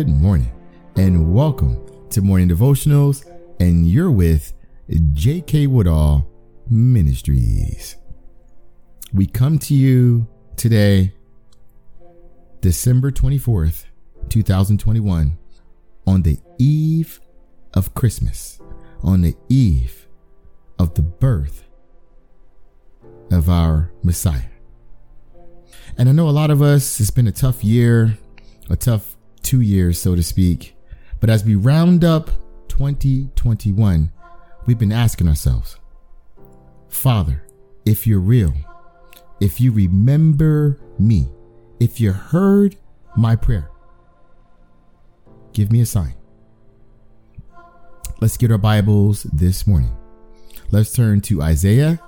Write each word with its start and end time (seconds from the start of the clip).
Good 0.00 0.08
morning 0.08 0.50
and 0.96 1.34
welcome 1.34 1.78
to 2.08 2.22
Morning 2.22 2.48
Devotionals. 2.48 3.30
And 3.60 3.86
you're 3.86 4.10
with 4.10 4.54
J.K. 5.12 5.66
Woodall 5.66 6.26
Ministries. 6.70 7.96
We 9.12 9.26
come 9.26 9.58
to 9.58 9.74
you 9.74 10.26
today, 10.56 11.12
December 12.62 13.10
24th, 13.10 13.84
2021, 14.30 15.36
on 16.06 16.22
the 16.22 16.38
eve 16.56 17.20
of 17.74 17.92
Christmas, 17.92 18.58
on 19.02 19.20
the 19.20 19.36
eve 19.50 20.08
of 20.78 20.94
the 20.94 21.02
birth 21.02 21.64
of 23.30 23.50
our 23.50 23.92
Messiah. 24.02 24.48
And 25.98 26.08
I 26.08 26.12
know 26.12 26.26
a 26.26 26.30
lot 26.30 26.50
of 26.50 26.62
us, 26.62 27.00
it's 27.00 27.10
been 27.10 27.28
a 27.28 27.32
tough 27.32 27.62
year, 27.62 28.16
a 28.70 28.76
tough 28.76 29.18
two 29.42 29.60
years, 29.60 30.00
so 30.00 30.14
to 30.14 30.22
speak. 30.22 30.76
But 31.20 31.30
as 31.30 31.44
we 31.44 31.54
round 31.54 32.04
up 32.04 32.30
2021, 32.68 34.12
we've 34.66 34.78
been 34.78 34.92
asking 34.92 35.28
ourselves, 35.28 35.76
Father, 36.88 37.42
if 37.84 38.06
you're 38.06 38.20
real, 38.20 38.54
if 39.40 39.60
you 39.60 39.72
remember 39.72 40.78
me, 40.98 41.28
if 41.78 42.00
you 42.00 42.12
heard 42.12 42.76
my 43.16 43.36
prayer, 43.36 43.70
give 45.52 45.72
me 45.72 45.80
a 45.80 45.86
sign. 45.86 46.14
Let's 48.20 48.36
get 48.36 48.50
our 48.50 48.58
Bibles 48.58 49.22
this 49.24 49.66
morning. 49.66 49.96
Let's 50.70 50.92
turn 50.92 51.20
to 51.22 51.42
Isaiah 51.42 52.00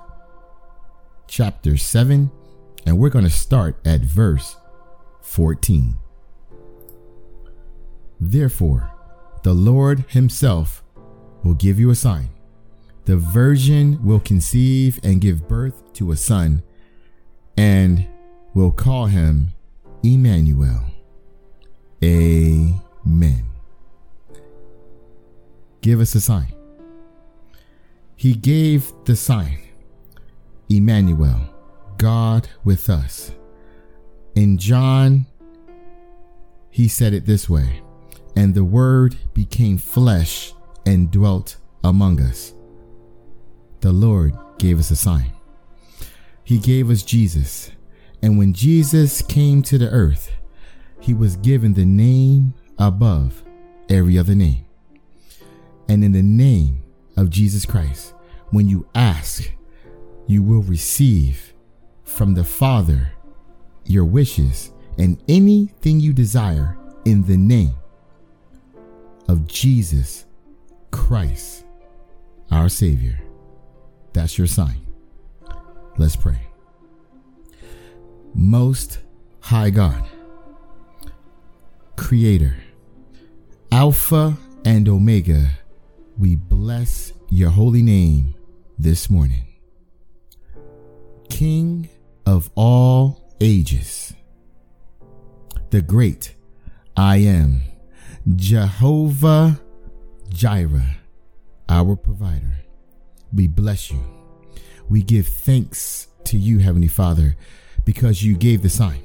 chapter 1.26 1.76
7, 1.76 2.30
and 2.84 2.98
we're 2.98 3.08
going 3.08 3.24
to 3.24 3.30
start 3.30 3.80
at 3.86 4.02
verse 4.02 4.56
14. 5.22 5.96
Therefore, 8.32 8.90
the 9.42 9.52
Lord 9.52 10.06
Himself 10.08 10.82
will 11.44 11.52
give 11.52 11.78
you 11.78 11.90
a 11.90 11.94
sign. 11.94 12.30
The 13.04 13.18
virgin 13.18 14.02
will 14.02 14.20
conceive 14.20 14.98
and 15.02 15.20
give 15.20 15.46
birth 15.46 15.92
to 15.94 16.12
a 16.12 16.16
son, 16.16 16.62
and 17.58 18.08
will 18.54 18.72
call 18.72 19.04
him 19.04 19.52
Emmanuel. 20.02 20.82
Amen. 22.02 23.44
Give 25.82 26.00
us 26.00 26.14
a 26.14 26.20
sign. 26.22 26.54
He 28.16 28.32
gave 28.32 28.94
the 29.04 29.14
sign 29.14 29.58
Emmanuel, 30.70 31.54
God 31.98 32.48
with 32.64 32.88
us. 32.88 33.32
In 34.34 34.56
John, 34.56 35.26
he 36.70 36.88
said 36.88 37.12
it 37.12 37.26
this 37.26 37.50
way 37.50 37.82
And 38.36 38.54
the 38.54 38.64
Word 38.64 39.16
became 39.34 39.78
flesh 39.78 40.52
and 40.86 41.10
dwelt 41.10 41.56
among 41.84 42.20
us. 42.20 42.54
The 43.80 43.92
Lord 43.92 44.36
gave 44.58 44.78
us 44.78 44.90
a 44.90 44.96
sign. 44.96 45.32
He 46.44 46.58
gave 46.58 46.90
us 46.90 47.02
Jesus. 47.02 47.70
And 48.22 48.38
when 48.38 48.52
Jesus 48.52 49.22
came 49.22 49.62
to 49.62 49.78
the 49.78 49.90
earth, 49.90 50.32
he 51.00 51.12
was 51.12 51.36
given 51.36 51.74
the 51.74 51.84
name 51.84 52.54
above 52.78 53.42
every 53.88 54.18
other 54.18 54.34
name. 54.34 54.64
And 55.88 56.04
in 56.04 56.12
the 56.12 56.22
name 56.22 56.82
of 57.16 57.30
Jesus 57.30 57.66
Christ, 57.66 58.14
when 58.50 58.68
you 58.68 58.86
ask, 58.94 59.50
you 60.26 60.42
will 60.42 60.62
receive 60.62 61.52
from 62.04 62.34
the 62.34 62.44
Father 62.44 63.12
your 63.84 64.04
wishes 64.04 64.70
and 64.96 65.22
anything 65.28 65.98
you 65.98 66.12
desire 66.12 66.78
in 67.04 67.24
the 67.24 67.36
name 67.36 67.74
of 69.28 69.46
Jesus 69.46 70.24
Christ, 70.90 71.64
our 72.50 72.68
Savior. 72.68 73.20
That's 74.12 74.36
your 74.36 74.46
sign. 74.46 74.80
Let's 75.96 76.16
pray. 76.16 76.40
Most 78.34 78.98
High 79.40 79.70
God, 79.70 80.04
Creator, 81.96 82.56
Alpha 83.70 84.36
and 84.64 84.88
Omega, 84.88 85.50
we 86.18 86.36
bless 86.36 87.12
your 87.28 87.50
holy 87.50 87.82
name 87.82 88.34
this 88.78 89.10
morning. 89.10 89.44
King 91.28 91.88
of 92.26 92.50
all 92.54 93.34
ages, 93.40 94.14
the 95.70 95.82
great 95.82 96.34
I 96.96 97.16
am, 97.16 97.62
Jehovah 98.36 99.60
Jireh, 100.28 100.96
our 101.68 101.96
provider. 101.96 102.52
We 103.32 103.48
bless 103.48 103.90
you. 103.90 104.00
We 104.88 105.02
give 105.02 105.26
thanks 105.26 106.06
to 106.24 106.38
you, 106.38 106.58
Heavenly 106.58 106.88
Father, 106.88 107.36
because 107.84 108.22
you 108.22 108.36
gave 108.36 108.62
the 108.62 108.68
sign, 108.68 109.02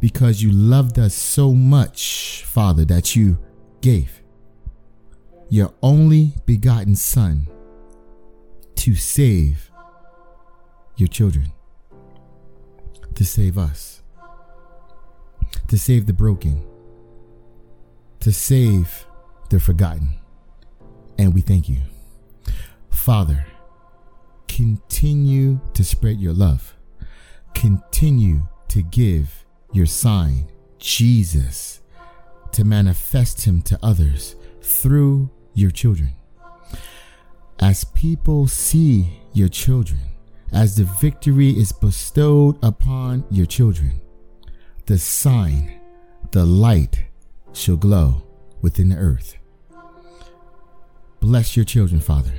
because 0.00 0.42
you 0.42 0.52
loved 0.52 0.98
us 0.98 1.14
so 1.14 1.52
much, 1.52 2.44
Father, 2.46 2.84
that 2.84 3.16
you 3.16 3.38
gave 3.80 4.22
your 5.48 5.74
only 5.82 6.34
begotten 6.44 6.94
Son 6.94 7.48
to 8.76 8.94
save 8.94 9.70
your 10.96 11.08
children, 11.08 11.50
to 13.14 13.24
save 13.24 13.58
us, 13.58 14.02
to 15.66 15.76
save 15.76 16.06
the 16.06 16.12
broken, 16.12 16.64
to 18.26 18.32
save 18.32 19.06
the 19.50 19.60
forgotten. 19.60 20.08
And 21.16 21.32
we 21.32 21.42
thank 21.42 21.68
you. 21.68 21.76
Father, 22.90 23.46
continue 24.48 25.60
to 25.74 25.84
spread 25.84 26.18
your 26.18 26.32
love. 26.32 26.74
Continue 27.54 28.48
to 28.66 28.82
give 28.82 29.44
your 29.72 29.86
sign, 29.86 30.48
Jesus, 30.80 31.82
to 32.50 32.64
manifest 32.64 33.44
him 33.44 33.62
to 33.62 33.78
others 33.80 34.34
through 34.60 35.30
your 35.54 35.70
children. 35.70 36.08
As 37.60 37.84
people 37.84 38.48
see 38.48 39.20
your 39.34 39.48
children, 39.48 40.00
as 40.50 40.74
the 40.74 40.82
victory 41.00 41.50
is 41.50 41.70
bestowed 41.70 42.58
upon 42.60 43.24
your 43.30 43.46
children, 43.46 44.00
the 44.86 44.98
sign, 44.98 45.80
the 46.32 46.44
light 46.44 47.05
shall 47.56 47.76
glow 47.76 48.22
within 48.60 48.90
the 48.90 48.96
earth. 48.96 49.36
Bless 51.20 51.56
your 51.56 51.64
children, 51.64 52.00
Father. 52.00 52.32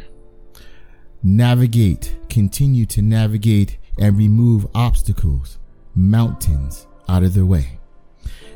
Navigate, 1.23 2.16
continue 2.29 2.85
to 2.85 3.01
navigate 3.01 3.78
and 3.97 4.17
remove 4.17 4.67
obstacles, 4.75 5.57
mountains 5.95 6.85
out 7.09 7.23
of 7.23 7.33
their 7.33 7.45
way. 7.45 7.79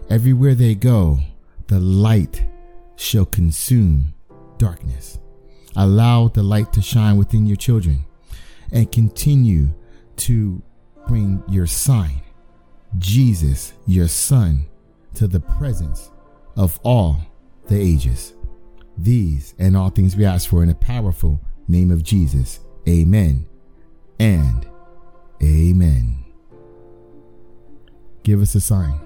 Everywhere 0.10 0.54
they 0.54 0.76
go, 0.76 1.20
the 1.68 1.80
light 1.80 2.46
shall 2.96 3.26
consume 3.26 4.14
darkness. 4.58 5.18
Allow 5.76 6.28
the 6.28 6.44
light 6.44 6.72
to 6.74 6.82
shine 6.82 7.18
within 7.18 7.46
your 7.46 7.58
children 7.58 8.06
and 8.72 8.92
continue 8.92 9.70
to 10.18 10.62
bring 11.08 11.44
your 11.48 11.66
sign, 11.66 12.22
Jesus, 13.00 13.74
your 13.88 14.08
Son, 14.08 14.66
to 15.16 15.28
the 15.28 15.40
presence 15.40 16.12
of 16.56 16.80
all 16.84 17.20
the 17.68 17.80
ages. 17.80 18.34
These 18.98 19.56
and 19.58 19.76
all 19.76 19.90
things 19.90 20.16
we 20.16 20.26
ask 20.26 20.50
for 20.50 20.62
in 20.62 20.70
the 20.70 20.76
powerful 20.76 21.40
name 21.68 21.92
of 21.92 22.04
Jesus. 22.04 22.60
Amen 22.88 23.48
and 24.20 24.68
amen. 25.42 26.26
Give 28.24 28.42
us 28.42 28.54
a 28.54 28.62
sign. 28.62 29.00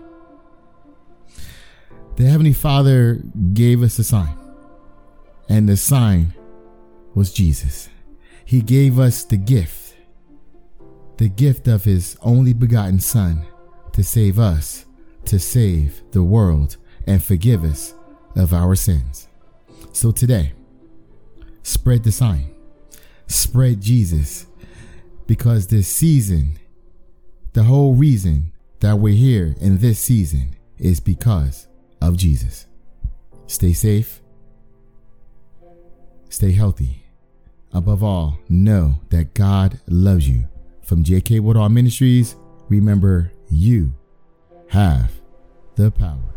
The 2.17 2.25
Heavenly 2.25 2.53
Father 2.53 3.21
gave 3.53 3.83
us 3.83 3.99
a 3.99 4.03
sign, 4.03 4.37
and 5.49 5.67
the 5.67 5.77
sign 5.77 6.33
was 7.13 7.33
Jesus. 7.33 7.89
He 8.45 8.61
gave 8.61 8.99
us 8.99 9.23
the 9.23 9.37
gift, 9.37 9.95
the 11.17 11.29
gift 11.29 11.67
of 11.67 11.83
His 11.83 12.17
only 12.21 12.53
begotten 12.53 12.99
Son 12.99 13.45
to 13.93 14.03
save 14.03 14.39
us, 14.39 14.85
to 15.25 15.39
save 15.39 16.03
the 16.11 16.23
world, 16.23 16.77
and 17.07 17.23
forgive 17.23 17.63
us 17.63 17.93
of 18.35 18.53
our 18.53 18.75
sins. 18.75 19.27
So 19.93 20.11
today, 20.11 20.53
spread 21.63 22.03
the 22.03 22.11
sign, 22.11 22.53
spread 23.27 23.81
Jesus, 23.81 24.45
because 25.27 25.67
this 25.67 25.87
season, 25.87 26.59
the 27.53 27.63
whole 27.63 27.93
reason 27.95 28.51
that 28.81 28.97
we're 28.97 29.13
here 29.13 29.55
in 29.59 29.79
this 29.79 29.99
season 29.99 30.55
is 30.77 30.99
because 30.99 31.67
of 32.01 32.17
Jesus. 32.17 32.67
Stay 33.47 33.73
safe, 33.73 34.21
stay 36.29 36.51
healthy. 36.51 37.03
Above 37.73 38.03
all, 38.03 38.39
know 38.47 38.99
that 39.09 39.33
God 39.33 39.79
loves 39.87 40.29
you. 40.29 40.47
From 40.81 41.03
JK 41.03 41.41
Woodall 41.41 41.67
Ministries, 41.67 42.35
remember 42.69 43.31
you 43.49 43.93
have 44.69 45.11
the 45.75 45.91
power. 45.91 46.34